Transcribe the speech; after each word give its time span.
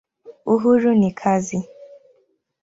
Uhuru 0.53 0.89
ni 0.99 1.11
kazi. 1.19 1.57